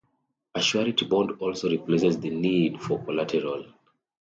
A 0.55 0.59
surety 0.59 1.05
bond 1.05 1.33
also 1.41 1.69
replaces 1.69 2.19
the 2.19 2.31
need 2.31 2.81
for 2.81 3.03
collateral. 3.05 3.65